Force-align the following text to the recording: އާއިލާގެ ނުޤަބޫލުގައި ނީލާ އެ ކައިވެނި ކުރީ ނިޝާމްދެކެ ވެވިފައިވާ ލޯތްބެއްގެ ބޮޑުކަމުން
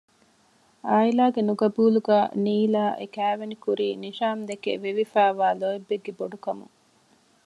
އާއިލާގެ 0.87 1.41
ނުޤަބޫލުގައި 1.47 2.27
ނީލާ 2.43 2.83
އެ 2.99 3.05
ކައިވެނި 3.15 3.55
ކުރީ 3.63 3.87
ނިޝާމްދެކެ 4.03 4.71
ވެވިފައިވާ 4.83 5.47
ލޯތްބެއްގެ 5.61 6.11
ބޮޑުކަމުން 6.19 6.75